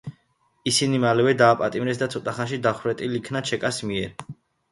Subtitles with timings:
[0.69, 4.27] ისინი მალევე დააპატიმრეს და ცოტა ხანში დახვრეტილ იქნენ ჩეკას მიერ.